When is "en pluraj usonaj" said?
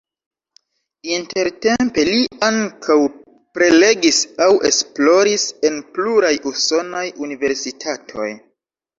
5.69-7.03